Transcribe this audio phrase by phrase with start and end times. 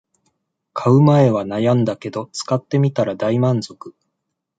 [0.73, 3.93] 買う前は悩んだけど使ってみたら大満足